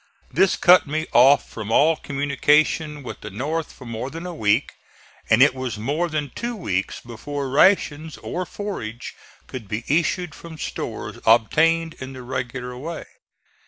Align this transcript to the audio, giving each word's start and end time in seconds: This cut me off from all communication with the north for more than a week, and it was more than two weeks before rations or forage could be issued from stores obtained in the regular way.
This 0.31 0.55
cut 0.57 0.87
me 0.87 1.05
off 1.13 1.47
from 1.47 1.71
all 1.71 1.95
communication 1.95 3.03
with 3.03 3.21
the 3.21 3.29
north 3.29 3.71
for 3.71 3.85
more 3.85 4.09
than 4.09 4.25
a 4.25 4.33
week, 4.33 4.71
and 5.29 5.43
it 5.43 5.53
was 5.53 5.77
more 5.77 6.09
than 6.09 6.31
two 6.33 6.55
weeks 6.55 6.99
before 6.99 7.51
rations 7.51 8.17
or 8.17 8.43
forage 8.47 9.13
could 9.45 9.67
be 9.67 9.83
issued 9.87 10.33
from 10.33 10.57
stores 10.57 11.19
obtained 11.23 11.93
in 11.99 12.13
the 12.13 12.23
regular 12.23 12.75
way. 12.75 13.05